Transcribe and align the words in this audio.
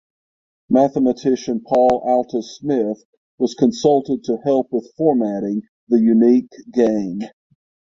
Mathematician 0.67 1.61
Paul 1.63 2.01
Althaus 2.07 2.57
Smith 2.57 3.03
was 3.37 3.53
consulted 3.53 4.23
to 4.23 4.39
help 4.43 4.69
with 4.71 4.91
formatting 4.97 5.61
the 5.89 5.99
unique 5.99 6.51
game. 6.73 7.21